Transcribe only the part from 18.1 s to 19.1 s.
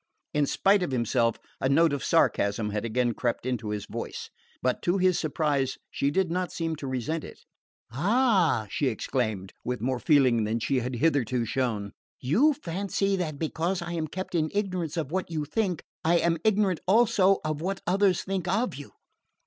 think of you!